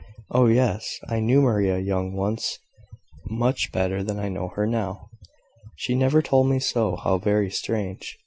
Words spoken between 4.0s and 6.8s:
than I know her now." "She never told me